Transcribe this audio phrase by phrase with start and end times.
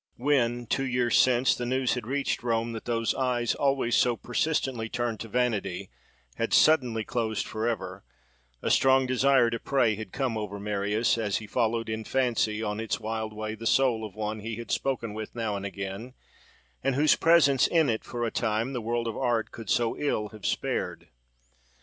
[0.17, 4.89] When, two years since, the news had reached Rome that those eyes, always so persistently
[4.89, 5.91] turned to vanity,
[6.37, 8.03] had suddenly closed for ever,
[8.63, 12.79] a strong desire to pray had come over Marius, as he followed in fancy on
[12.79, 16.15] its wild way the soul of one he had spoken with now and again,
[16.83, 20.29] and whose presence in it for a time the world of art could so ill
[20.29, 21.09] have spared.